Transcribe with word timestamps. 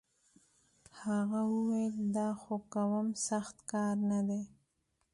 هغه 1.03 1.41
وويل 1.53 1.95
دا 2.15 2.27
خو 2.41 2.55
کوم 2.73 3.07
سخت 3.27 3.55
کار 3.71 3.95
نه 4.11 4.19
دی. 4.27 4.41